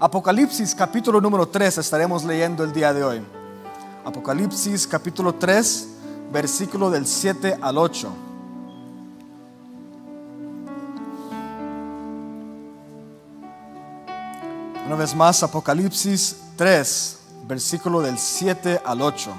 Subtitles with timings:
[0.00, 3.22] Apocalipsis capítulo número 3 estaremos leyendo el día de hoy.
[4.04, 5.88] Apocalipsis capítulo 3,
[6.32, 8.08] versículo del 7 al 8.
[14.86, 17.18] Una vez más, Apocalipsis 3,
[17.48, 19.32] versículo del 7 al 8.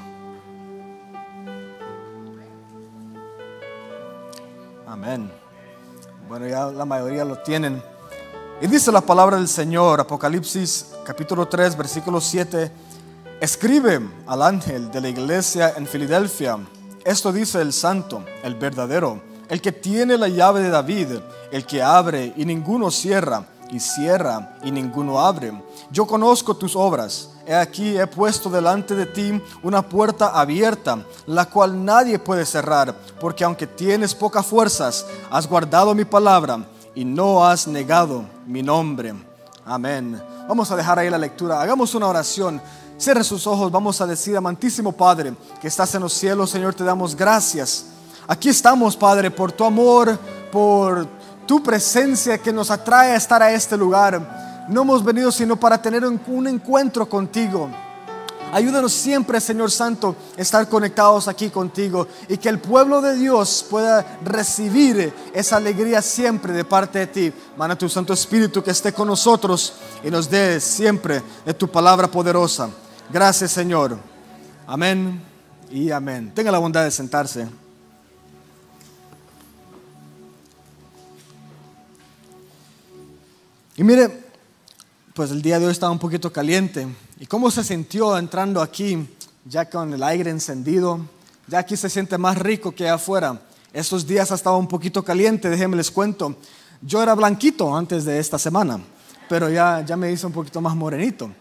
[4.85, 5.31] Amén.
[6.27, 7.81] Bueno, ya la mayoría lo tienen.
[8.59, 12.71] Y dice la palabra del Señor, Apocalipsis capítulo 3, versículo 7,
[13.39, 16.57] escribe al ángel de la iglesia en Filadelfia,
[17.05, 21.07] esto dice el santo, el verdadero, el que tiene la llave de David,
[21.51, 25.54] el que abre y ninguno cierra, y cierra y ninguno abre.
[25.91, 27.29] Yo conozco tus obras.
[27.46, 32.95] He aquí he puesto delante de ti una puerta abierta, la cual nadie puede cerrar,
[33.19, 36.66] porque aunque tienes pocas fuerzas, has guardado mi palabra
[36.97, 39.14] y no has negado mi nombre.
[39.64, 40.19] Amén.
[40.47, 41.61] Vamos a dejar ahí la lectura.
[41.61, 42.59] Hagamos una oración.
[42.97, 43.72] Cierre sus ojos.
[43.72, 47.86] Vamos a decir, amantísimo Padre, que estás en los cielos, Señor, te damos gracias.
[48.27, 50.17] Aquí estamos, Padre, por tu amor,
[50.52, 51.08] por
[51.45, 54.66] tu presencia que nos atrae a estar a este lugar.
[54.67, 57.69] No hemos venido sino para tener un encuentro contigo.
[58.51, 64.19] Ayúdanos siempre, Señor Santo, estar conectados aquí contigo y que el pueblo de Dios pueda
[64.23, 67.33] recibir esa alegría siempre de parte de ti.
[67.57, 72.09] Mana tu Santo Espíritu que esté con nosotros y nos dé siempre de tu palabra
[72.09, 72.69] poderosa.
[73.11, 73.97] Gracias, Señor.
[74.65, 75.21] Amén
[75.69, 76.31] y amén.
[76.33, 77.47] Tenga la bondad de sentarse.
[83.75, 84.23] Y mire,
[85.13, 86.87] pues el día de hoy estaba un poquito caliente.
[87.19, 89.07] ¿Y cómo se sintió entrando aquí,
[89.43, 90.99] ya con el aire encendido?
[91.47, 93.41] Ya aquí se siente más rico que afuera.
[93.73, 96.35] Estos días ha estado un poquito caliente, déjenme les cuento.
[96.79, 98.79] Yo era blanquito antes de esta semana,
[99.27, 101.31] pero ya, ya me hice un poquito más morenito.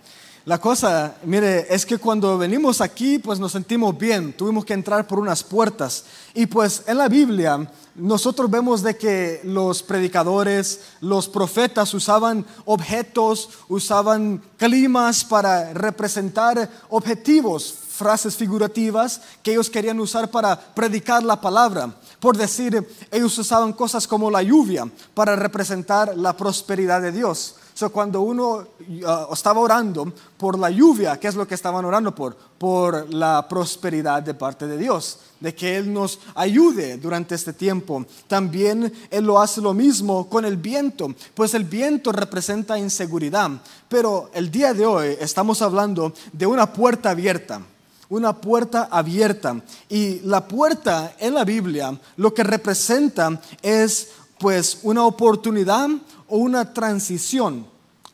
[0.46, 4.32] La cosa, mire, es que cuando venimos aquí, pues nos sentimos bien.
[4.32, 6.04] Tuvimos que entrar por unas puertas.
[6.34, 13.50] Y pues en la Biblia nosotros vemos de que los predicadores, los profetas usaban objetos,
[13.66, 21.92] usaban climas para representar objetivos, frases figurativas que ellos querían usar para predicar la palabra.
[22.20, 27.56] Por decir, ellos usaban cosas como la lluvia para representar la prosperidad de Dios
[27.92, 32.34] cuando uno uh, estaba orando por la lluvia, ¿qué es lo que estaban orando por?
[32.34, 38.06] Por la prosperidad de parte de Dios, de que Él nos ayude durante este tiempo.
[38.26, 43.50] También Él lo hace lo mismo con el viento, pues el viento representa inseguridad.
[43.88, 47.60] Pero el día de hoy estamos hablando de una puerta abierta
[48.08, 49.60] una puerta abierta.
[49.88, 55.88] Y la puerta en la Biblia lo que representa es pues una oportunidad
[56.28, 57.66] o una transición.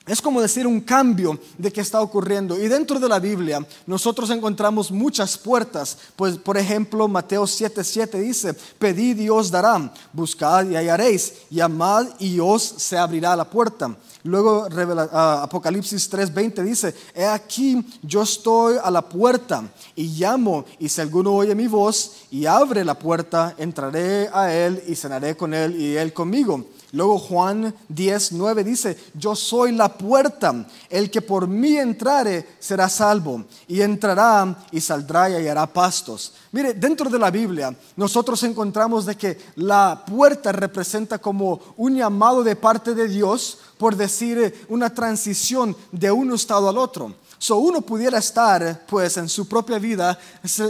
[0.04, 2.60] Es como decir un cambio de que está ocurriendo.
[2.60, 5.96] Y dentro de la Biblia nosotros encontramos muchas puertas.
[6.16, 12.40] Pues por ejemplo Mateo 7:7 dice, pedid y os darán, buscad y hallaréis, llamad y
[12.40, 13.96] os se abrirá la puerta.
[14.24, 19.62] Luego uh, Apocalipsis 3:20 dice, he aquí yo estoy a la puerta
[19.94, 24.82] y llamo y si alguno oye mi voz y abre la puerta, entraré a él
[24.88, 26.64] y cenaré con él y él conmigo.
[26.92, 32.86] Luego Juan 10, 9 dice, yo soy la puerta, el que por mí entrare será
[32.90, 36.34] salvo, y entrará y saldrá y hallará pastos.
[36.52, 42.42] Mire, dentro de la Biblia nosotros encontramos de que la puerta representa como un llamado
[42.42, 47.14] de parte de Dios, por decir una transición de un estado al otro.
[47.42, 50.16] So uno pudiera estar pues en su propia vida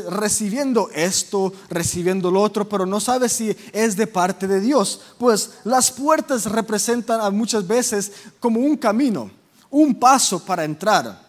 [0.08, 4.98] recibiendo esto, recibiendo lo otro, pero no sabe si es de parte de Dios.
[5.18, 9.30] Pues las puertas representan muchas veces como un camino,
[9.68, 11.20] un paso para entrar.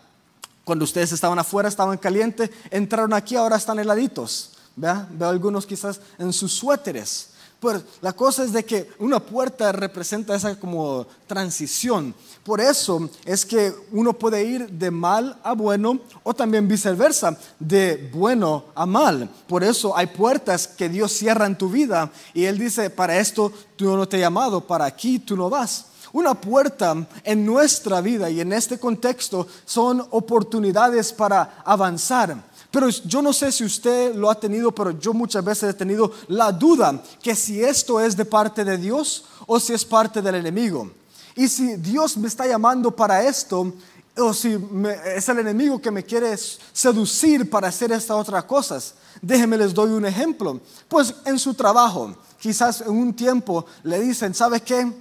[0.64, 4.52] Cuando ustedes estaban afuera, estaban calientes, entraron aquí, ahora están heladitos.
[4.78, 7.32] Veo algunos quizás en sus suéteres.
[7.64, 12.14] Pues la cosa es de que una puerta representa esa como transición.
[12.44, 18.12] Por eso es que uno puede ir de mal a bueno o también viceversa, de
[18.14, 19.30] bueno a mal.
[19.48, 23.50] Por eso hay puertas que Dios cierra en tu vida y Él dice, para esto
[23.78, 25.86] tú no te he llamado, para aquí tú no vas.
[26.12, 33.22] Una puerta en nuestra vida y en este contexto son oportunidades para avanzar pero yo
[33.22, 37.04] no sé si usted lo ha tenido, pero yo muchas veces he tenido la duda
[37.22, 40.90] que si esto es de parte de Dios o si es parte del enemigo.
[41.36, 43.72] Y si Dios me está llamando para esto,
[44.18, 44.58] o si
[45.06, 48.96] es el enemigo que me quiere seducir para hacer estas otras cosas.
[49.22, 50.60] Déjenme les doy un ejemplo.
[50.88, 54.92] Pues en su trabajo, quizás en un tiempo le dicen, ¿sabes qué?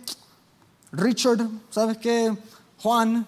[0.93, 2.37] Richard, ¿sabes qué?
[2.83, 3.27] Juan,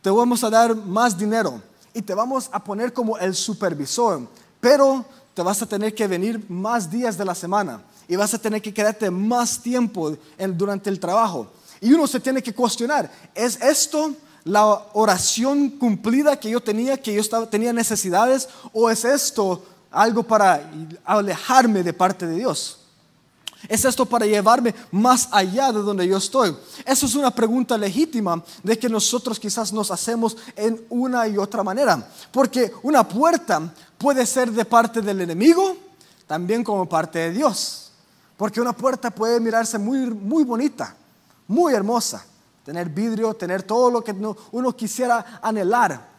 [0.00, 1.60] te vamos a dar más dinero
[1.94, 4.28] y te vamos a poner como el supervisor,
[4.60, 8.38] pero te vas a tener que venir más días de la semana y vas a
[8.38, 10.16] tener que quedarte más tiempo
[10.48, 11.50] durante el trabajo.
[11.80, 14.14] Y uno se tiene que cuestionar, ¿es esto
[14.44, 20.70] la oración cumplida que yo tenía, que yo tenía necesidades, o es esto algo para
[21.04, 22.83] alejarme de parte de Dios?
[23.68, 26.56] ¿Es esto para llevarme más allá de donde yo estoy?
[26.84, 31.62] Eso es una pregunta legítima de que nosotros quizás nos hacemos en una y otra
[31.62, 32.08] manera.
[32.30, 35.76] Porque una puerta puede ser de parte del enemigo,
[36.26, 37.92] también como parte de Dios.
[38.36, 40.94] Porque una puerta puede mirarse muy, muy bonita,
[41.46, 42.24] muy hermosa.
[42.64, 44.14] Tener vidrio, tener todo lo que
[44.52, 46.13] uno quisiera anhelar.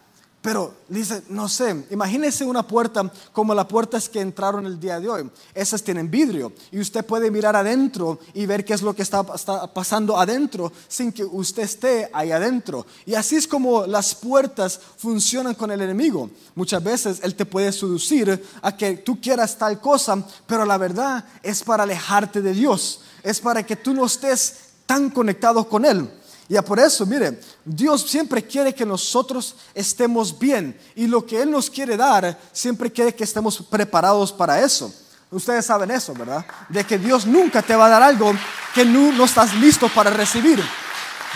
[0.46, 5.10] Pero dice, no sé, imagínese una puerta como las puertas que entraron el día de
[5.10, 5.32] hoy.
[5.56, 9.24] Esas tienen vidrio y usted puede mirar adentro y ver qué es lo que está,
[9.24, 12.86] pasando adentro sin que usted esté ahí adentro.
[13.08, 16.30] Y así es como las puertas funcionan con el enemigo.
[16.54, 21.26] Muchas veces él te puede seducir a que tú quieras tal cosa, pero la verdad
[21.42, 23.02] es para alejarte de Dios.
[23.24, 26.08] Es para que tú no estés tan conectado con Él.
[26.48, 31.50] Y por eso, mire, Dios siempre quiere que nosotros estemos bien y lo que Él
[31.50, 34.94] nos quiere dar, siempre quiere que estemos preparados para eso.
[35.32, 36.46] Ustedes saben eso, ¿verdad?
[36.70, 38.32] De que Dios nunca te va a dar algo
[38.76, 40.64] que no, no estás listo para recibir.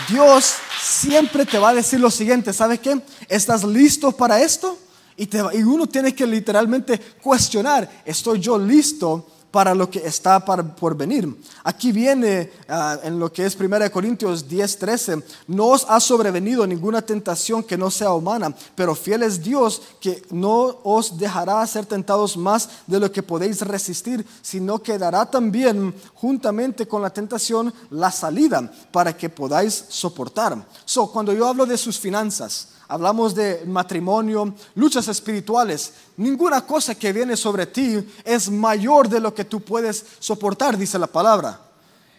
[0.07, 3.01] Dios siempre te va a decir lo siguiente, ¿sabe qué?
[3.27, 4.77] ¿Estás listo para esto?
[5.17, 10.39] Y, te, y uno tiene que literalmente cuestionar, ¿estoy yo listo para lo que está
[10.39, 11.27] por venir.
[11.63, 16.65] Aquí viene ah, en lo que es 1 Corintios 10, 13, no os ha sobrevenido
[16.67, 21.85] ninguna tentación que no sea humana, pero fiel es Dios que no os dejará ser
[21.85, 27.73] tentados más de lo que podéis resistir, sino que dará también juntamente con la tentación
[27.89, 30.65] la salida para que podáis soportar.
[30.85, 35.93] So, cuando yo hablo de sus finanzas, hablamos de matrimonio, luchas espirituales.
[36.17, 40.99] Ninguna cosa que viene sobre ti es mayor de lo que tú puedes soportar, dice
[40.99, 41.61] la palabra.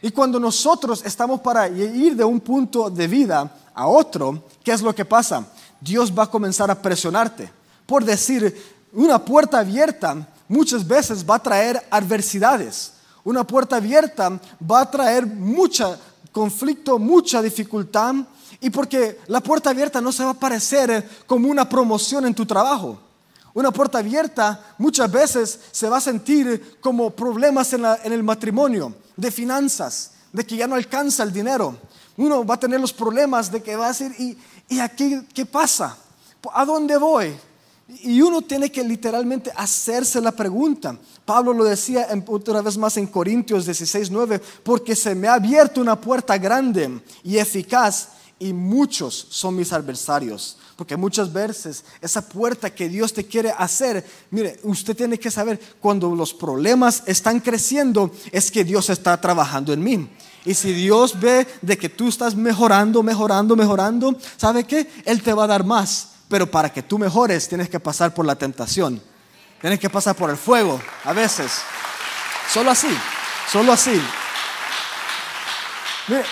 [0.01, 4.81] Y cuando nosotros estamos para ir de un punto de vida a otro, ¿qué es
[4.81, 5.45] lo que pasa?
[5.81, 7.51] Dios va a comenzar a presionarte.
[7.85, 8.57] Por decir,
[8.93, 12.93] una puerta abierta muchas veces va a traer adversidades.
[13.25, 14.41] Una puerta abierta
[14.71, 15.99] va a traer mucho
[16.33, 18.15] conflicto, mucha dificultad,
[18.61, 22.45] y porque la puerta abierta no se va a parecer como una promoción en tu
[22.45, 22.99] trabajo.
[23.55, 29.31] Una puerta abierta muchas veces se va a sentir como problemas en, el matrimonio, de
[29.31, 31.77] finanzas, de que ya no alcanza el dinero.
[32.17, 34.37] Uno va a tener los problemas de que va a decir, ¿y,
[34.69, 35.97] y aquí qué pasa?
[36.53, 37.35] ¿A dónde voy?
[38.03, 40.97] Y uno tiene que literalmente hacerse la pregunta.
[41.25, 45.81] Pablo lo decía otra vez más en Corintios 16, 9, porque se me ha abierto
[45.81, 48.11] una puerta grande y eficaz
[48.41, 50.57] y muchos son mis adversarios.
[50.75, 55.61] Porque muchas veces esa puerta que Dios te quiere hacer, mire, usted tiene que saber,
[55.79, 60.09] cuando los problemas están creciendo, es que Dios está trabajando en mí.
[60.47, 64.91] Y si Dios ve de que tú estás mejorando, mejorando, mejorando, ¿sabe qué?
[65.05, 66.09] Él te va a dar más.
[66.29, 69.03] Pero para que tú mejores, tienes que pasar por la tentación.
[69.61, 71.53] Tienes que pasar por el fuego, a veces.
[72.51, 72.89] Solo así,
[73.53, 74.01] solo así.
[76.09, 76.25] Mire,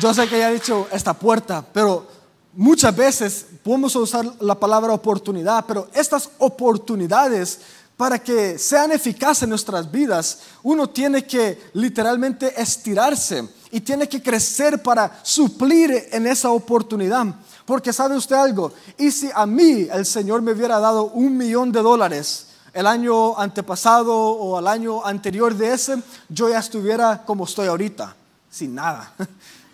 [0.00, 2.06] yo sé que ya he dicho esta puerta, pero
[2.54, 7.60] muchas veces podemos usar la palabra oportunidad, pero estas oportunidades
[7.96, 14.20] para que sean eficaces en nuestras vidas, uno tiene que literalmente estirarse y tiene que
[14.20, 17.26] crecer para suplir en esa oportunidad.
[17.64, 21.70] Porque sabe usted algo, y si a mí el Señor me hubiera dado un millón
[21.70, 27.44] de dólares el año antepasado o el año anterior de ese, yo ya estuviera como
[27.44, 28.14] estoy ahorita,
[28.50, 29.14] sin nada.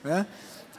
[0.04, 0.24] ¿Eh?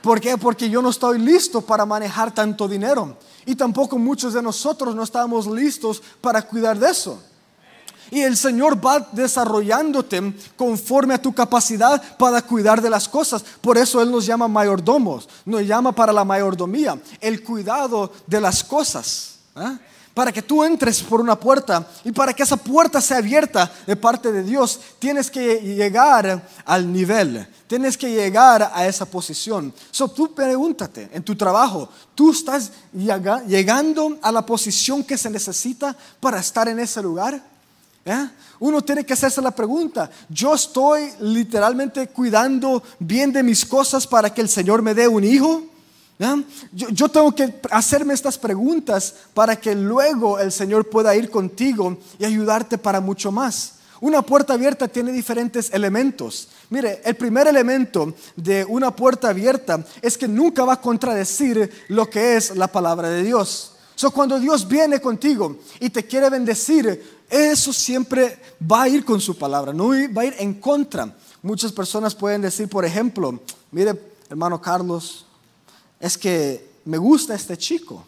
[0.02, 0.38] ¿Por qué?
[0.38, 3.18] Porque yo no estoy listo para manejar tanto dinero.
[3.46, 7.22] Y tampoco muchos de nosotros no estamos listos para cuidar de eso.
[8.10, 13.44] Y el Señor va desarrollándote conforme a tu capacidad para cuidar de las cosas.
[13.62, 18.64] Por eso Él nos llama mayordomos, nos llama para la mayordomía, el cuidado de las
[18.64, 19.36] cosas.
[19.56, 19.78] ¿eh?
[20.14, 23.96] Para que tú entres por una puerta y para que esa puerta sea abierta de
[23.96, 29.74] parte de Dios, tienes que llegar al nivel, tienes que llegar a esa posición.
[29.90, 35.96] So, tú pregúntate en tu trabajo, ¿tú estás llegando a la posición que se necesita
[36.20, 37.42] para estar en ese lugar?
[38.04, 38.30] ¿Eh?
[38.60, 44.34] Uno tiene que hacerse la pregunta, ¿yo estoy literalmente cuidando bien de mis cosas para
[44.34, 45.71] que el Señor me dé un hijo?
[46.72, 52.26] Yo, tengo que hacerme estas preguntas para que luego el Señor pueda ir contigo y
[52.26, 53.80] ayudarte para mucho más.
[54.02, 56.50] Una puerta abierta tiene diferentes elementos.
[56.70, 62.08] Mire, el primer elemento de una puerta abierta es que nunca va a contradecir lo
[62.08, 63.74] que es la palabra de Dios.
[63.96, 68.40] So, cuando Dios viene contigo y te quiere bendecir, eso siempre
[68.72, 71.16] va a ir con su palabra, no va a ir en contra.
[71.42, 73.40] Muchas personas pueden decir, por ejemplo,
[73.72, 74.00] mire,
[74.30, 75.26] hermano Carlos,
[76.02, 78.06] es que me gusta este chico,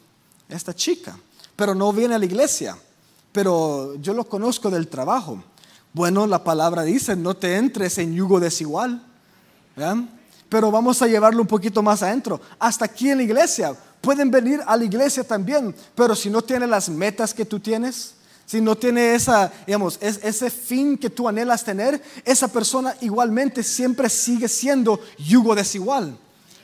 [0.49, 1.15] esta chica,
[1.55, 2.75] pero no viene a la iglesia,
[3.31, 5.41] pero yo lo conozco del trabajo.
[5.93, 9.01] Bueno, la palabra dice, no te entres en yugo desigual.
[10.49, 12.41] Pero vamos a llevarlo un poquito más adentro.
[12.57, 13.75] Hasta aquí en la iglesia.
[14.01, 18.15] Pueden venir a la iglesia también, pero si no tiene las metas que tú tienes,
[18.45, 24.09] si no tiene esa, digamos, ese fin que tú anhelas tener, esa persona igualmente siempre
[24.09, 26.17] sigue siendo yugo desigual.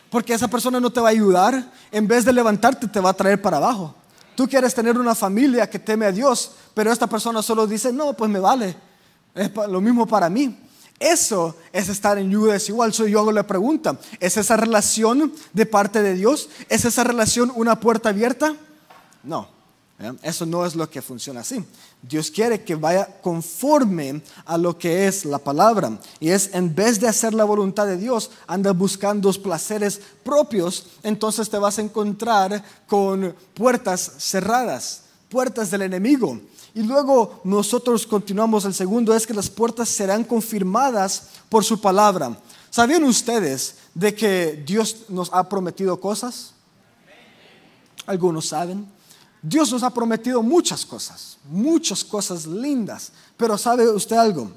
[0.10, 3.14] Porque esa persona no te va a ayudar, en vez de levantarte te va a
[3.14, 3.96] traer para abajo.
[4.36, 8.14] Tú quieres tener una familia que teme a Dios, pero esta persona solo dice, no,
[8.14, 8.76] pues me vale.
[9.36, 10.58] Es lo mismo para mí.
[11.00, 12.94] Eso es estar en yugo desigual.
[12.94, 16.50] So yo hago la pregunta, ¿es esa relación de parte de Dios?
[16.68, 18.56] ¿Es esa relación una puerta abierta?
[19.24, 19.59] No.
[20.22, 21.62] Eso no es lo que funciona así.
[22.02, 26.00] Dios quiere que vaya conforme a lo que es la palabra.
[26.22, 31.50] Y es en vez de hacer la voluntad de Dios, anda buscando placeres propios, entonces
[31.50, 36.40] te vas a encontrar con puertas cerradas, puertas del enemigo.
[36.74, 42.40] Y luego nosotros continuamos, el segundo es que las puertas serán confirmadas por su palabra.
[42.70, 46.54] ¿Sabían ustedes de que Dios nos ha prometido cosas?
[48.06, 48.99] Algunos saben.
[49.42, 54.52] Dios nos ha prometido muchas cosas, muchas cosas lindas, pero ¿sabe usted algo?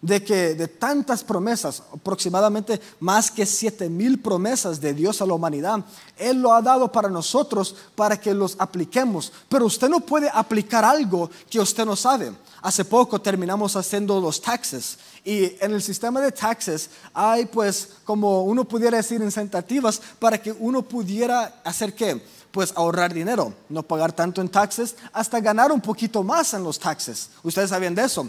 [0.00, 5.34] De que de tantas promesas, aproximadamente más que siete mil promesas de Dios a la
[5.34, 5.84] humanidad,
[6.16, 9.30] Él lo ha dado para nosotros para que los apliquemos.
[9.50, 12.32] Pero usted no puede aplicar algo que usted no sabe.
[12.62, 18.44] Hace poco terminamos haciendo los taxes y en el sistema de taxes hay pues como
[18.44, 22.22] uno pudiera decir incentativas para que uno pudiera hacer qué?
[22.50, 26.78] Pues ahorrar dinero, no pagar tanto en taxes, hasta ganar un poquito más en los
[26.78, 27.30] taxes.
[27.42, 28.28] Ustedes saben de eso.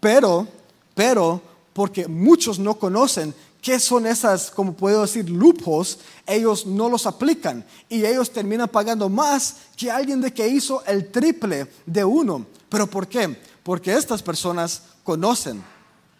[0.00, 0.46] Pero,
[0.94, 1.40] pero,
[1.72, 7.64] porque muchos no conocen qué son esas, como puedo decir, lupos, ellos no los aplican
[7.88, 12.44] y ellos terminan pagando más que alguien de que hizo el triple de uno.
[12.68, 13.40] ¿Pero por qué?
[13.62, 15.62] Porque estas personas conocen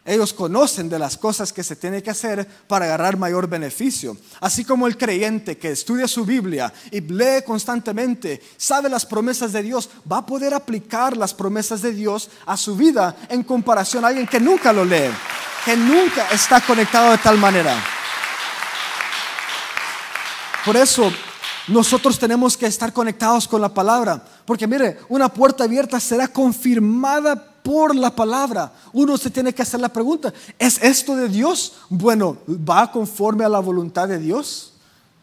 [0.05, 4.17] ellos conocen de las cosas que se tiene que hacer para agarrar mayor beneficio.
[4.41, 9.63] Así como el creyente que estudia su Biblia y lee constantemente, sabe las promesas de
[9.63, 14.09] Dios, va a poder aplicar las promesas de Dios a su vida en comparación a
[14.09, 15.11] alguien que nunca lo lee,
[15.65, 17.77] que nunca está conectado de tal manera.
[20.65, 21.13] Por eso
[21.69, 27.52] nosotros tenemos que estar conectados con la palabra, porque mire, una puerta abierta será confirmada
[27.63, 28.73] por la palabra.
[28.93, 31.75] Uno se tiene que hacer la pregunta, ¿es esto de Dios?
[31.89, 34.73] Bueno, ¿va conforme a la voluntad de Dios?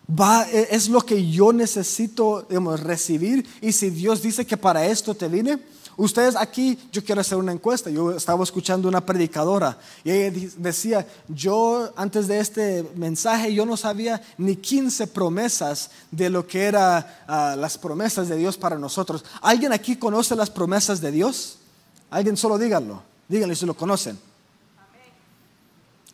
[0.10, 3.48] ¿Va, e, ¿Es lo que yo necesito recibir?
[3.62, 5.60] Y si Dios dice que para esto te vine,
[5.98, 7.90] ustedes aquí, yo quiero hacer una encuesta.
[7.90, 13.78] Yo estaba escuchando una predicadora y ella decía, yo antes de este mensaje, yo no
[13.78, 19.24] sabía ni 15 promesas de lo que eran ah, las promesas de Dios para nosotros.
[19.42, 21.59] ¿Alguien aquí conoce las promesas de Dios?
[22.12, 23.02] Alguien solo díganlo.
[23.28, 24.20] Díganle si lo conocen.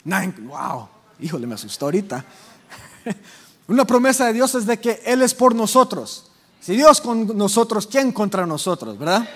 [0.06, 0.88] Wow,
[1.20, 2.24] híjole, me asustó ahorita.
[3.68, 6.30] Una promesa de Dios es de que Él es por nosotros.
[6.60, 8.98] Si Dios con nosotros, ¿quién contra nosotros?
[8.98, 9.28] ¿Verdad?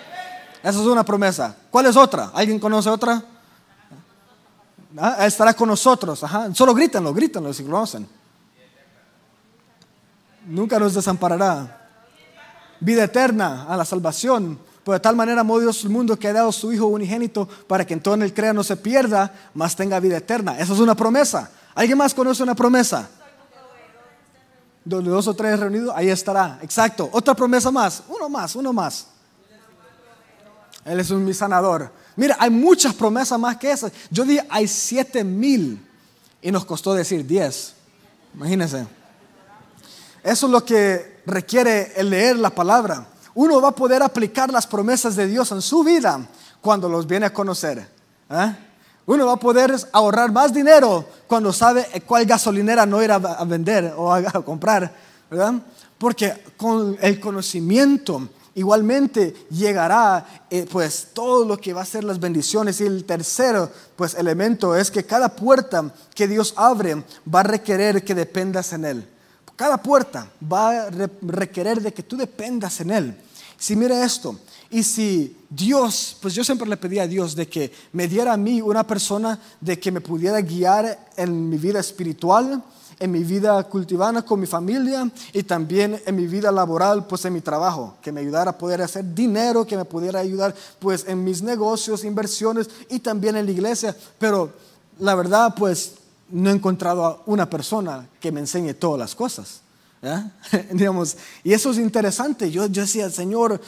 [0.61, 1.55] Esa es una promesa.
[1.71, 2.31] ¿Cuál es otra?
[2.33, 3.23] ¿Alguien conoce otra?
[4.97, 5.25] ¿Ah?
[5.25, 6.23] Estará con nosotros.
[6.23, 6.53] Ajá.
[6.53, 8.07] Solo grítenlo, grítenlo si conocen.
[10.47, 11.87] Nunca nos desamparará.
[12.79, 14.59] Vida eterna a la salvación
[14.93, 17.93] de tal manera amó Dios el mundo que ha dado su Hijo unigénito para que
[17.93, 20.57] en todo el crea no se pierda, mas tenga vida eterna.
[20.59, 21.51] Esa es una promesa.
[21.75, 23.09] ¿Alguien más conoce una promesa?
[24.83, 26.59] Donde dos o tres reunidos, ahí estará.
[26.61, 27.09] Exacto.
[27.11, 28.03] Otra promesa más.
[28.07, 29.07] Uno más, uno más.
[30.85, 31.91] Él es un mi sanador.
[32.15, 33.91] Mira, hay muchas promesas más que esas.
[34.09, 35.85] Yo dije, hay siete mil
[36.41, 37.73] y nos costó decir diez.
[38.33, 38.87] Imagínense.
[40.23, 43.07] Eso es lo que requiere el leer la palabra
[43.39, 46.19] uno va a poder aplicar las promesas de Dios en su vida
[46.59, 47.87] cuando los viene a conocer.
[48.29, 48.55] ¿eh?
[49.05, 53.93] Uno va a poder ahorrar más dinero cuando sabe cuál gasolinera no ir a vender
[53.95, 54.93] o a comprar,
[55.31, 55.53] ¿verdad?
[55.97, 62.19] Porque con el conocimiento igualmente llegará eh, pues todo lo que va a ser las
[62.19, 67.43] bendiciones y el tercero pues elemento es que cada puerta que Dios abre va a
[67.43, 69.07] requerer que dependas en él
[69.59, 70.89] cada puerta va a
[71.21, 73.13] requerir de que tú dependas en Él.
[73.59, 74.37] Si mira esto,
[74.71, 78.37] y si Dios, pues yo siempre le pedí a Dios de que me diera a
[78.37, 82.63] mí una persona de que me pudiera guiar en mi vida espiritual,
[82.99, 87.33] en mi vida cultivana con mi familia y también en mi vida laboral, pues en
[87.33, 91.23] mi trabajo, que me ayudara a poder hacer dinero, que me pudiera ayudar pues en
[91.23, 93.95] mis negocios, inversiones y también en la iglesia.
[94.17, 94.51] Pero
[94.99, 95.93] la verdad, pues
[96.29, 99.61] no he encontrado a una persona que me enseñe todas las cosas.
[100.71, 102.49] Digamos, y eso es interesante.
[102.49, 103.59] Yo, yo decía, Señor,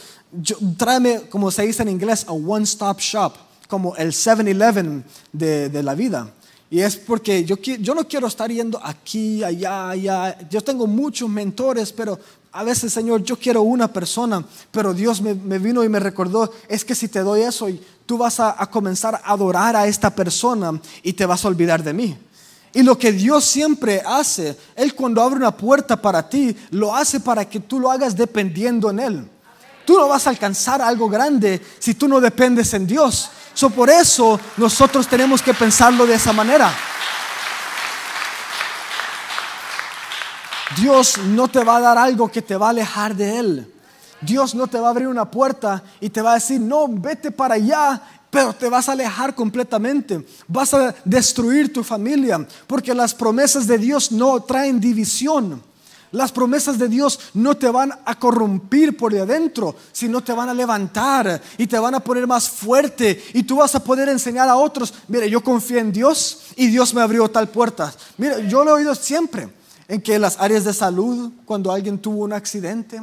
[0.78, 3.34] tráeme, como se dice en inglés, a one-stop shop,
[3.68, 6.34] como el 7-Eleven de, de, la vida.
[6.70, 10.38] Y es porque yo, yo no quiero estar yendo aquí, allá, allá.
[10.50, 12.18] Yo tengo muchos mentores, pero
[12.54, 16.52] a veces, Señor, yo quiero una persona, pero Dios me, me vino y me recordó,
[16.70, 17.68] es que si te doy eso,
[18.06, 21.84] tú vas a, a comenzar a adorar a esta persona y te vas a olvidar
[21.84, 22.18] de mí.
[22.74, 27.20] Y lo que Dios siempre hace, Él cuando abre una puerta para ti, lo hace
[27.20, 29.30] para que tú lo hagas dependiendo en Él.
[29.86, 33.30] Tú no vas a alcanzar algo grande si tú no dependes en Dios.
[33.54, 36.74] So, por eso nosotros tenemos que pensarlo de esa manera.
[40.78, 43.74] Dios no te va a dar algo que te va a alejar de Él.
[44.22, 47.32] Dios no te va a abrir una puerta y te va a decir, no, vete
[47.32, 48.02] para allá
[48.32, 53.78] pero te vas a alejar completamente, vas a destruir tu familia, porque las promesas de
[53.78, 55.62] Dios no traen división.
[56.14, 60.50] Las promesas de Dios no te van a corrompir por de adentro, sino te van
[60.50, 64.50] a levantar y te van a poner más fuerte y tú vas a poder enseñar
[64.50, 67.94] a otros, mire, yo confío en Dios y Dios me abrió tal puerta.
[68.18, 69.50] Mire, yo lo he oído siempre
[69.88, 73.02] en que las áreas de salud, cuando alguien tuvo un accidente,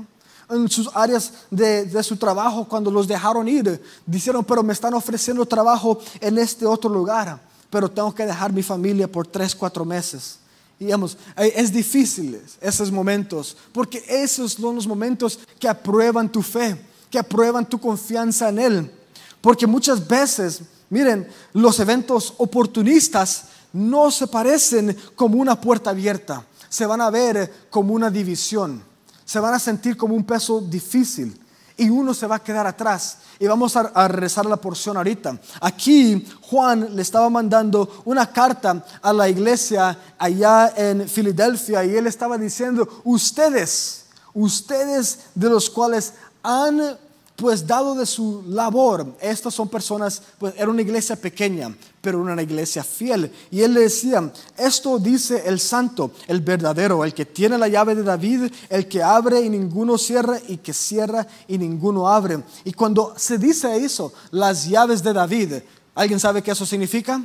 [0.50, 3.82] en sus áreas de, su trabajo cuando los dejaron ir.
[4.06, 7.40] Dijeron, pero me están ofreciendo trabajo en este otro lugar,
[7.70, 10.38] pero tengo que dejar mi familia por tres, cuatro meses.
[10.80, 16.80] Y digamos, es difícil esos momentos, porque esos son los momentos que aprueban tu fe,
[17.10, 18.92] que aprueban tu confianza en Él.
[19.40, 26.86] Porque muchas veces, miren, los eventos oportunistas no se parecen como una puerta abierta, se
[26.86, 28.87] van a ver como una división
[29.28, 31.38] se van a sentir como un peso difícil
[31.76, 33.18] y uno se va a quedar atrás.
[33.38, 35.38] Y vamos a, a rezar la porción ahorita.
[35.60, 42.06] Aquí Juan le estaba mandando una carta a la iglesia allá en Filadelfia y él
[42.06, 46.96] estaba diciendo, ustedes, ustedes de los cuales han
[47.38, 52.42] pues dado de su labor, estas son personas, pues era una iglesia pequeña, pero una
[52.42, 53.32] iglesia fiel.
[53.52, 57.94] Y él le decía, esto dice el santo, el verdadero, el que tiene la llave
[57.94, 62.42] de David, el que abre y ninguno cierra, y que cierra y ninguno abre.
[62.64, 65.52] Y cuando se dice eso, las llaves de David,
[65.94, 67.22] ¿alguien sabe qué eso significa?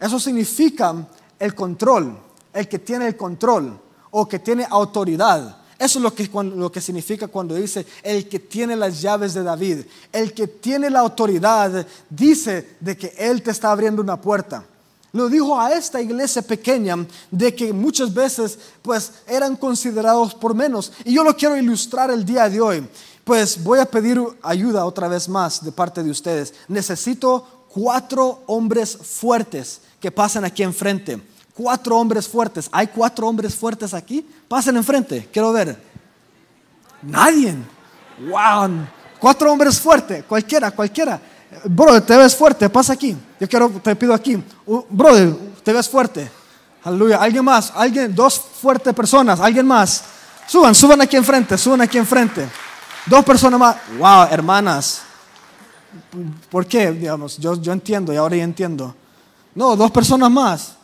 [0.00, 1.06] Eso significa
[1.38, 2.18] el control,
[2.52, 3.78] el que tiene el control
[4.10, 5.57] o que tiene autoridad.
[5.78, 9.44] Eso es lo que, lo que significa cuando dice el que tiene las llaves de
[9.44, 9.84] David.
[10.12, 14.64] El que tiene la autoridad dice de que Él te está abriendo una puerta.
[15.12, 20.92] Lo dijo a esta iglesia pequeña de que muchas veces pues eran considerados por menos.
[21.04, 22.86] Y yo lo quiero ilustrar el día de hoy.
[23.22, 26.54] Pues voy a pedir ayuda otra vez más de parte de ustedes.
[26.66, 31.22] Necesito cuatro hombres fuertes que pasen aquí enfrente
[31.58, 32.68] cuatro hombres fuertes.
[32.70, 34.24] ¿Hay cuatro hombres fuertes aquí?
[34.46, 35.76] Pasen enfrente, quiero ver.
[37.02, 37.56] Nadie.
[38.20, 38.86] Wow.
[39.18, 41.20] Cuatro hombres fuertes, cualquiera, cualquiera.
[41.64, 43.16] Brother, te ves fuerte, pasa aquí.
[43.40, 44.40] Yo quiero, te pido aquí.
[44.88, 46.30] brother, te ves fuerte.
[46.84, 47.16] Aleluya.
[47.16, 47.72] ¿Alguien más?
[47.74, 48.14] ¿Alguien?
[48.14, 49.40] Dos fuertes personas.
[49.40, 50.04] ¿Alguien más?
[50.46, 52.48] Suban, suban aquí enfrente, suban aquí enfrente.
[53.04, 53.76] Dos personas más.
[53.98, 55.02] Wow, hermanas.
[56.48, 56.92] ¿Por qué?
[56.92, 58.94] Digamos, yo, yo entiendo y ahora ya entiendo.
[59.56, 60.77] No, dos personas más.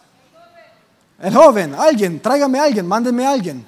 [1.24, 3.66] El joven, alguien, tráigame a alguien, mándenme a alguien.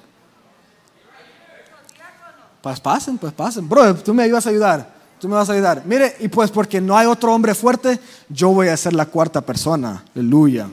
[2.61, 3.67] Pues pasen, pues pasen.
[3.67, 4.93] Bro, tú me ayudas a ayudar.
[5.19, 5.81] Tú me vas a ayudar.
[5.83, 9.41] Mire, y pues porque no hay otro hombre fuerte, yo voy a ser la cuarta
[9.41, 10.03] persona.
[10.13, 10.67] Aleluya.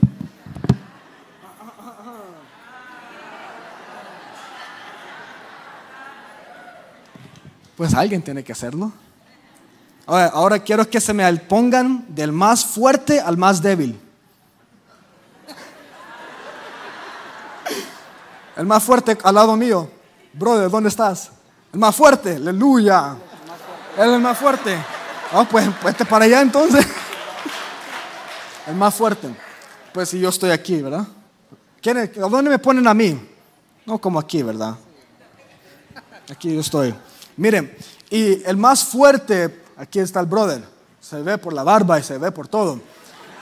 [7.75, 8.91] Pues alguien tiene que hacerlo.
[10.05, 14.04] Ahora quiero que se me pongan del más fuerte al más débil.
[18.55, 19.89] El más fuerte al lado mío.
[20.33, 21.31] Brother, ¿dónde estás?
[21.73, 23.15] El más fuerte, aleluya.
[23.97, 24.77] Él es el más fuerte.
[25.31, 26.85] Ah, pues vete para allá entonces.
[28.67, 29.29] El más fuerte.
[29.93, 31.05] Pues si yo estoy aquí, ¿verdad?
[31.85, 33.19] ¿A dónde me ponen a mí?
[33.85, 34.75] No como aquí, ¿verdad?
[36.31, 36.95] Aquí yo estoy.
[37.37, 37.77] Miren,
[38.09, 40.63] y el más fuerte, aquí está el brother.
[40.99, 42.79] Se ve por la barba y se ve por todo.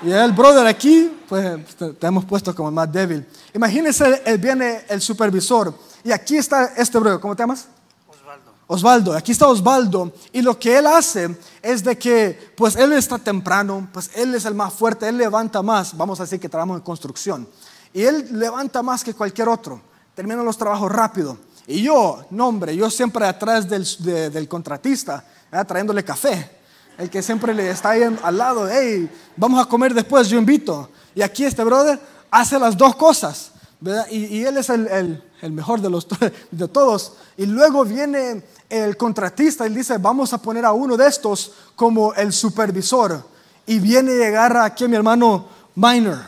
[0.03, 3.25] Y el brother aquí, pues te, hemos puesto como más débil.
[3.53, 7.67] Imagínense, él viene el supervisor y aquí está este brother, ¿cómo te llamas?
[8.07, 8.51] Osvaldo.
[8.67, 13.17] Osvaldo, aquí está Osvaldo y lo que él hace es de que, pues él está
[13.17, 16.79] temprano, pues él es el más fuerte, él levanta más, vamos a decir que trabajamos
[16.79, 17.47] en construcción,
[17.93, 19.79] y él levanta más que cualquier otro,
[20.13, 21.37] termina los trabajos rápido.
[21.65, 23.87] Y yo, no hombre, yo siempre atrás del,
[24.33, 25.23] del contratista,
[25.65, 26.62] trayéndole café
[26.97, 30.89] el que siempre le está ahí al lado, hey, vamos a comer después, yo invito.
[31.15, 34.07] Y aquí este brother hace las dos cosas, ¿verdad?
[34.09, 36.07] Y, él es el, mejor de, los,
[36.51, 37.13] de todos.
[37.37, 42.13] Y luego viene el contratista y dice, vamos a poner a uno de estos como
[42.13, 43.23] el supervisor.
[43.65, 46.19] Y viene y agarra aquí a mi hermano Minor,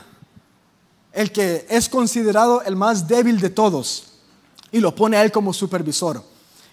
[1.12, 4.14] el que es considerado el más débil de todos,
[4.72, 6.24] y lo pone a él como supervisor.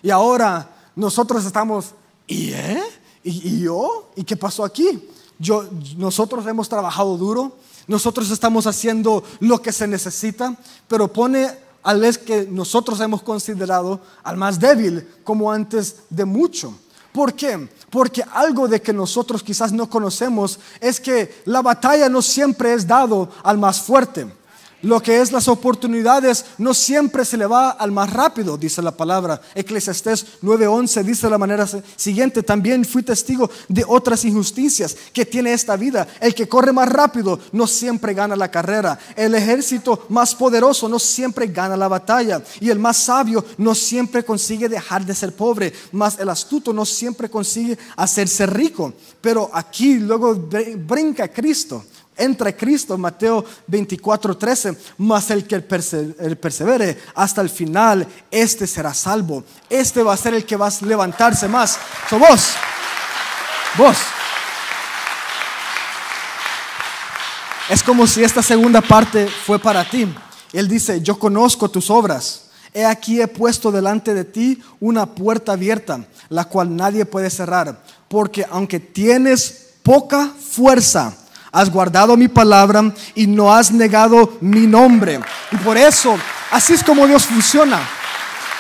[0.03, 1.95] Y ahora nosotros estamos,
[2.27, 2.83] ¿y eh?
[3.25, 4.11] ¿Y, yo?
[4.17, 5.09] ¿Y qué pasó aquí?
[5.39, 5.65] Yo,
[5.97, 7.57] nosotros hemos trabajado duro,
[7.87, 10.57] nosotros estamos haciendo lo que se necesita,
[10.89, 11.51] pero pone
[11.83, 16.75] al vez que nosotros hemos considerado al más débil como antes de mucho.
[17.13, 17.69] ¿Por qué?
[17.91, 22.87] Porque algo de que nosotros quizás no conocemos es que la batalla no siempre es
[22.87, 24.27] dado al más fuerte
[24.83, 28.91] lo que es las oportunidades no siempre se le va al más rápido, dice la
[28.91, 29.41] palabra.
[29.55, 35.53] Eclesiastés 9:11 dice de la manera siguiente, también fui testigo de otras injusticias que tiene
[35.53, 36.07] esta vida.
[36.21, 38.99] El que corre más rápido no siempre gana la carrera.
[39.17, 42.43] El ejército más poderoso no siempre gana la batalla.
[42.61, 45.73] Y el más sabio no siempre consigue dejar de ser pobre.
[45.93, 48.93] Más el astuto no siempre consigue hacerse rico.
[49.21, 51.85] Pero aquí luego brinca Cristo
[52.17, 59.45] entra Cristo, Mateo 24, 13, mas el que persevere hasta el final, este será salvo.
[59.69, 61.79] Este va a ser el que va a levantarse más.
[62.09, 62.51] So vos,
[63.77, 63.97] vos.
[67.69, 70.13] Es como si esta segunda parte fue para ti.
[70.53, 72.51] Él dice, yo conozco tus obras.
[72.75, 77.83] He aquí he puesto delante de ti una puerta abierta, la cual nadie puede cerrar.
[78.09, 81.17] Porque aunque tienes poca fuerza,
[81.53, 85.21] has guardado mi palabra y no has negado mi nombre.
[85.53, 86.17] Y por eso,
[86.51, 87.79] así es como Dios funciona.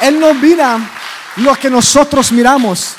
[0.01, 0.79] Él no mira
[1.37, 2.95] lo que nosotros miramos.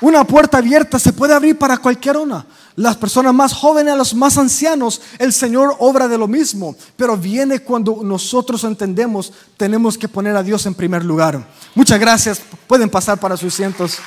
[0.00, 2.46] Una puerta abierta se puede abrir para cualquier una.
[2.76, 6.76] Las personas más jóvenes, los más ancianos, el Señor obra de lo mismo.
[6.96, 11.44] Pero viene cuando nosotros entendemos, tenemos que poner a Dios en primer lugar.
[11.74, 12.40] Muchas gracias.
[12.66, 13.98] Pueden pasar para sus cientos.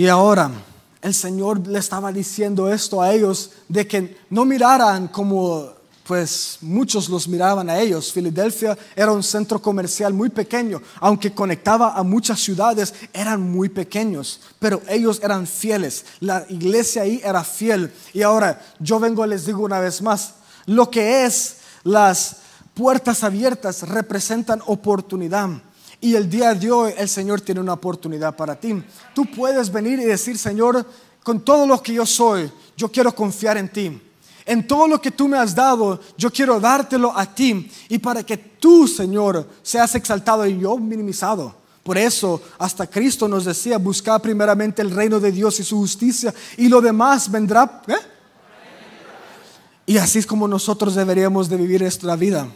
[0.00, 0.50] Y ahora
[1.02, 7.10] el Señor le estaba diciendo esto a ellos de que no miraran como pues muchos
[7.10, 8.10] los miraban a ellos.
[8.10, 14.40] Filadelfia era un centro comercial muy pequeño, aunque conectaba a muchas ciudades, eran muy pequeños,
[14.58, 16.06] pero ellos eran fieles.
[16.20, 17.92] La iglesia ahí era fiel.
[18.14, 20.32] Y ahora yo vengo y les digo una vez más,
[20.64, 22.36] lo que es las
[22.72, 25.50] puertas abiertas representan oportunidad.
[26.00, 28.82] Y el día de hoy el Señor tiene una oportunidad para ti.
[29.14, 30.86] Tú puedes venir y decir, Señor,
[31.22, 34.00] con todo lo que yo soy, yo quiero confiar en ti.
[34.46, 37.70] En todo lo que tú me has dado, yo quiero dártelo a ti.
[37.88, 41.54] Y para que tú, Señor, seas exaltado y yo minimizado.
[41.82, 46.32] Por eso, hasta Cristo nos decía, buscar primeramente el reino de Dios y su justicia,
[46.56, 47.82] y lo demás vendrá.
[47.86, 47.94] ¿eh?
[49.86, 52.48] Y así es como nosotros deberíamos de vivir esta vida.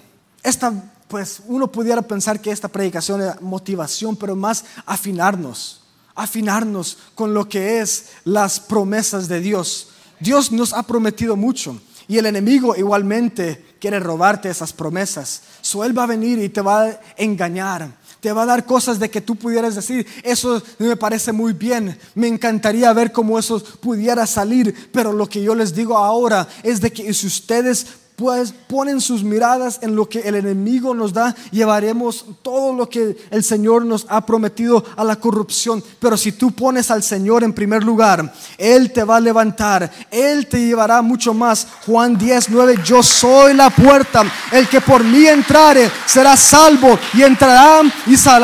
[0.42, 0.72] Esta
[1.14, 5.80] pues uno pudiera pensar que esta predicación es motivación, pero más afinarnos,
[6.12, 9.90] afinarnos con lo que es las promesas de Dios.
[10.18, 15.42] Dios nos ha prometido mucho y el enemigo igualmente quiere robarte esas promesas.
[15.60, 17.96] So él va a venir y te va a engañar.
[18.18, 21.96] Te va a dar cosas de que tú pudieras decir, eso me parece muy bien,
[22.16, 26.80] me encantaría ver cómo eso pudiera salir, pero lo que yo les digo ahora es
[26.80, 31.34] de que si ustedes pues ponen sus miradas en lo que el enemigo nos da,
[31.50, 35.82] llevaremos todo lo que el Señor nos ha prometido a la corrupción.
[35.98, 40.46] Pero si tú pones al Señor en primer lugar, Él te va a levantar, Él
[40.46, 41.66] te llevará mucho más.
[41.86, 44.22] Juan 10, 9, yo soy la puerta,
[44.52, 48.34] el que por mí entrare será salvo y entrará y saldrá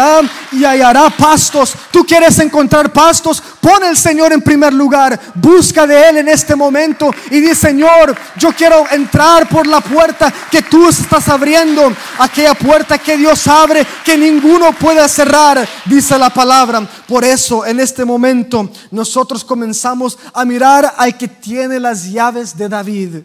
[0.53, 1.75] y hallará pastos.
[1.91, 6.57] Tú quieres encontrar pastos, pon al Señor en primer lugar, busca de Él en este
[6.57, 12.55] momento y di Señor, yo quiero entrar por la puerta que tú estás abriendo, aquella
[12.55, 16.87] puerta que Dios abre, que ninguno puede cerrar, dice la palabra.
[17.07, 22.69] Por eso en este momento nosotros comenzamos a mirar al que tiene las llaves de
[22.69, 23.17] David.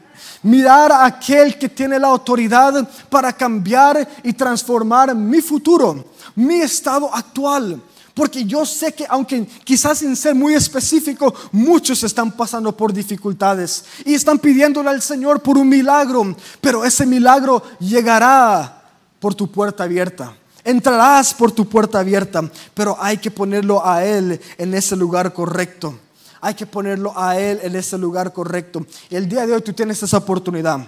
[0.43, 7.13] Mirar a aquel que tiene la autoridad para cambiar y transformar mi futuro, mi estado
[7.13, 7.82] actual.
[8.15, 13.84] Porque yo sé que aunque quizás sin ser muy específico, muchos están pasando por dificultades
[14.06, 18.84] y están pidiéndole al Señor por un milagro, pero ese milagro llegará
[19.19, 20.34] por tu puerta abierta.
[20.63, 25.99] Entrarás por tu puerta abierta, pero hay que ponerlo a Él en ese lugar correcto.
[26.39, 28.86] Hay que ponerlo a Él en ese lugar correcto.
[29.10, 30.88] El día de hoy tú tienes esa oportunidad.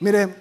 [0.00, 0.34] Mire,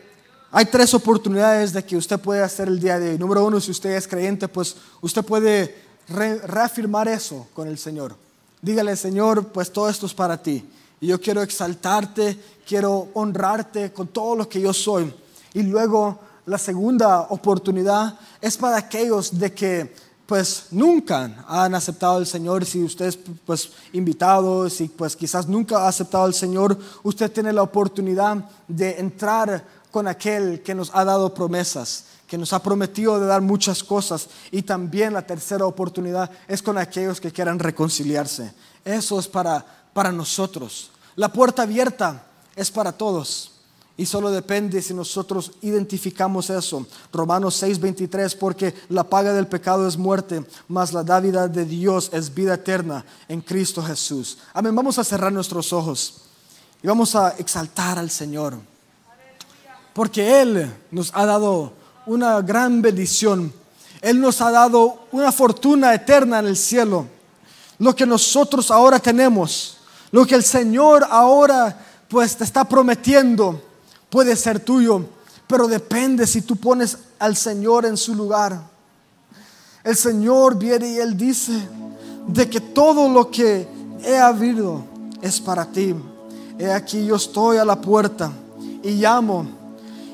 [0.52, 3.20] hay tres oportunidades de que usted puede hacer el día de hoy.
[3.20, 8.16] Número uno, si usted es creyente, pues usted puede reafirmar eso con el Señor.
[8.62, 10.68] Dígale, Señor, pues todo esto es para ti.
[11.02, 15.14] Y yo quiero exaltarte, quiero honrarte con todo lo que yo soy.
[15.54, 19.94] Y luego la segunda oportunidad es para aquellos de que
[20.26, 25.80] pues nunca han aceptado al Señor, si usted es pues invitado, si pues quizás nunca
[25.80, 31.04] ha aceptado al Señor, usted tiene la oportunidad de entrar con aquel que nos ha
[31.04, 34.30] dado promesas que nos ha prometido de dar muchas cosas.
[34.52, 38.54] Y también la tercera oportunidad es con aquellos que quieran reconciliarse.
[38.86, 40.92] Eso es para, para nosotros.
[41.16, 42.24] La puerta abierta
[42.56, 43.54] es para todos.
[43.98, 46.86] Y solo depende si nosotros identificamos eso.
[47.12, 52.34] Romanos 6:23, porque la paga del pecado es muerte, mas la dávida de Dios es
[52.34, 54.38] vida eterna en Cristo Jesús.
[54.54, 56.22] Amén, vamos a cerrar nuestros ojos
[56.82, 58.58] y vamos a exaltar al Señor.
[59.94, 61.74] Porque Él nos ha dado
[62.10, 63.54] una gran bendición.
[64.02, 67.06] Él nos ha dado una fortuna eterna en el cielo.
[67.78, 69.78] Lo que nosotros ahora tenemos,
[70.12, 73.62] lo que el Señor ahora pues te está prometiendo,
[74.10, 75.06] puede ser tuyo,
[75.46, 78.60] pero depende si tú pones al Señor en su lugar.
[79.84, 81.54] El Señor viene y Él dice
[82.28, 83.68] de que todo lo que
[84.04, 84.84] he abierto
[85.22, 85.94] es para ti.
[86.58, 88.32] He aquí yo estoy a la puerta
[88.82, 89.46] y llamo.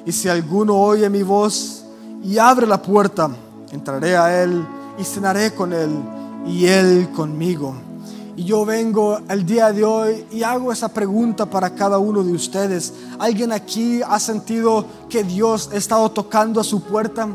[0.06, 1.85] Y si alguno oye mi voz
[2.26, 3.30] y abre la puerta,
[3.72, 4.66] entraré a Él
[4.98, 5.92] y cenaré con Él
[6.48, 7.76] y Él conmigo.
[8.36, 12.34] Y yo vengo el día de hoy y hago esa pregunta para cada uno de
[12.34, 12.94] ustedes.
[13.20, 17.30] ¿Alguien aquí ha sentido que Dios ha estado tocando a su puerta?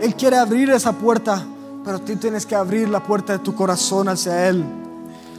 [0.00, 1.40] Él quiere abrir esa puerta,
[1.84, 4.64] pero tú tienes que abrir la puerta de tu corazón hacia Él.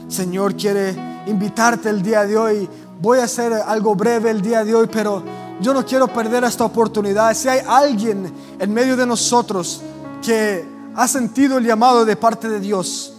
[0.08, 2.68] Señor quiere invitarte el día de hoy.
[3.00, 5.22] Voy a hacer algo breve el día de hoy, pero
[5.60, 7.34] yo no quiero perder esta oportunidad.
[7.34, 9.80] Si hay alguien en medio de nosotros
[10.22, 10.64] que
[10.94, 13.12] ha sentido el llamado de parte de Dios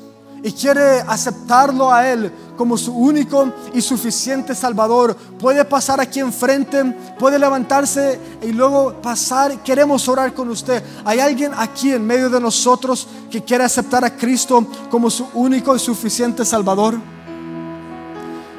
[0.44, 6.84] y quiere aceptarlo a Él como su único y suficiente Salvador, puede pasar aquí enfrente,
[7.20, 9.64] puede levantarse y luego pasar.
[9.64, 10.84] Queremos orar con usted.
[11.06, 15.76] ¿Hay alguien aquí en medio de nosotros que quiere aceptar a Cristo como su único
[15.76, 17.17] y suficiente Salvador?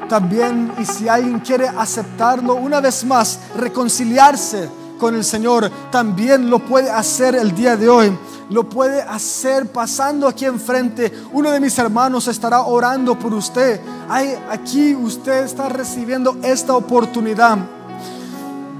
[0.09, 4.67] También, y si alguien quiere aceptarlo una vez más, reconciliarse
[4.97, 8.17] con el Señor, también lo puede hacer el día de hoy.
[8.49, 11.13] Lo puede hacer pasando aquí enfrente.
[11.31, 13.79] Uno de mis hermanos estará orando por usted.
[14.09, 17.59] Hay, aquí usted está recibiendo esta oportunidad.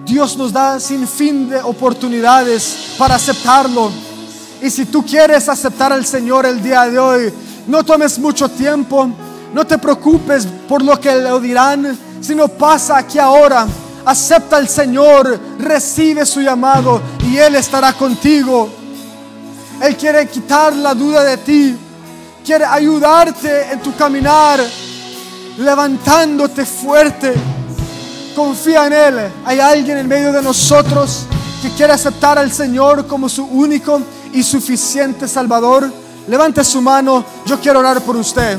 [0.05, 3.91] Dios nos da sin fin de oportunidades para aceptarlo.
[4.63, 7.33] Y si tú quieres aceptar al Señor el día de hoy,
[7.67, 9.11] no tomes mucho tiempo
[9.53, 13.67] no te preocupes por lo que le dirán, sino pasa aquí ahora.
[14.05, 18.69] Acepta al Señor, recibe su llamado y Él estará contigo.
[19.81, 21.75] Él quiere quitar la duda de ti,
[22.45, 24.59] quiere ayudarte en tu caminar,
[25.57, 27.33] levantándote fuerte.
[28.35, 29.31] Confía en Él.
[29.45, 31.25] Hay alguien en medio de nosotros
[31.61, 34.01] que quiere aceptar al Señor como su único
[34.33, 35.91] y suficiente Salvador.
[36.27, 38.57] Levante su mano, yo quiero orar por usted.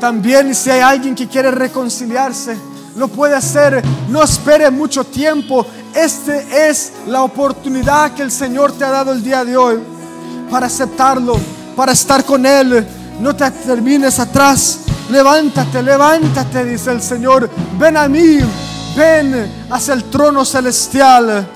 [0.00, 2.56] También si hay alguien que quiere reconciliarse,
[2.96, 3.82] lo puede hacer.
[4.08, 5.66] No espere mucho tiempo.
[5.94, 9.78] Este es la oportunidad que el Señor te ha dado el día de hoy
[10.50, 11.36] para aceptarlo,
[11.74, 12.86] para estar con Él.
[13.20, 14.80] No te termines atrás.
[15.10, 17.48] Levántate, levántate, dice el Señor.
[17.78, 18.38] Ven a mí,
[18.96, 21.48] ven hacia el trono celestial.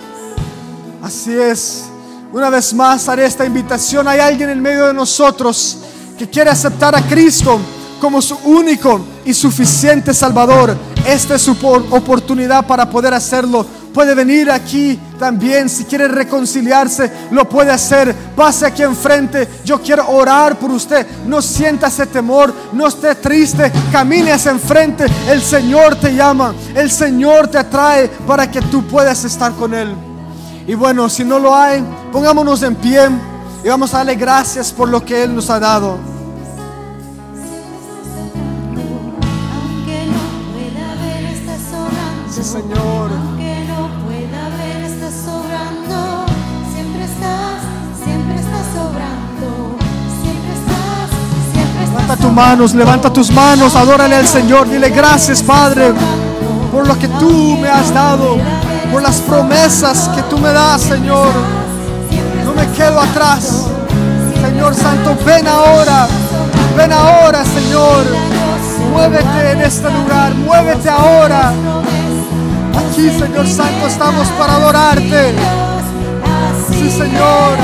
[1.02, 1.84] Así es.
[2.32, 4.08] Una vez más haré esta invitación.
[4.08, 5.78] Hay alguien en medio de nosotros
[6.16, 7.60] que quiere aceptar a Cristo
[8.00, 10.76] como su único y suficiente Salvador.
[11.06, 11.52] Esta es su
[11.90, 13.64] oportunidad para poder hacerlo.
[13.94, 15.68] Puede venir aquí también.
[15.68, 18.14] Si quiere reconciliarse, lo puede hacer.
[18.34, 19.48] Pase aquí enfrente.
[19.64, 21.06] Yo quiero orar por usted.
[21.26, 22.52] No sienta ese temor.
[22.72, 23.70] No esté triste.
[23.92, 25.06] Camine hacia enfrente.
[25.28, 26.54] El Señor te llama.
[26.74, 29.94] El Señor te atrae para que tú puedas estar con Él.
[30.66, 31.82] Y bueno, si no lo hay,
[32.12, 33.08] pongámonos en pie
[33.64, 36.19] y vamos a darle gracias por lo que Él nos ha dado.
[42.42, 43.10] Señor.
[43.10, 46.26] Aunque no pueda ver, estás sobrando.
[46.74, 47.62] Siempre estás,
[48.04, 49.76] siempre estás sobrando.
[52.16, 55.92] tus manos, levanta tus manos, adórale al Señor, dile gracias Padre
[56.70, 58.36] por lo que tú me has dado,
[58.92, 61.28] por las promesas que tú me das, Señor.
[62.44, 63.66] No me quedo atrás.
[64.40, 66.06] Señor Santo, ven ahora,
[66.76, 68.04] ven ahora, Señor.
[68.92, 71.52] Muévete en este lugar, muévete ahora.
[73.00, 75.32] Aquí, Señor Santo, estamos para adorarte.
[76.70, 77.56] Sí, Señor.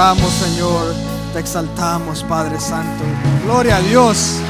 [0.00, 0.94] Adoramos, Señor.
[1.32, 3.04] Te exaltamos, Padre Santo.
[3.44, 4.40] Gloria a Dios.